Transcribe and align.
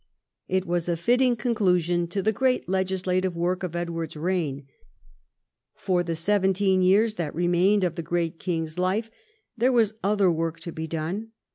It 0.47 0.65
was 0.65 0.89
a 0.89 0.97
fitting 0.97 1.33
134 1.33 1.51
EDWARD 1.51 1.53
I 1.53 1.53
chap, 1.53 1.59
vii 1.59 1.91
conclusion 1.91 2.07
to 2.07 2.23
the 2.23 2.33
great 2.35 2.67
legislative 2.67 3.35
work 3.35 3.61
of 3.61 3.75
Edward's 3.75 4.17
reign. 4.17 4.67
For 5.75 6.01
the 6.01 6.15
seventeen 6.15 6.81
years 6.81 7.15
that 7.21 7.35
remained 7.35 7.83
of 7.83 7.93
the 7.93 8.01
great 8.01 8.39
king's 8.39 8.79
life, 8.79 9.11
there 9.55 9.71
was 9.71 9.93
other 10.03 10.31
work 10.31 10.59
to 10.61 10.71
be 10.71 10.87
done. 10.87 11.33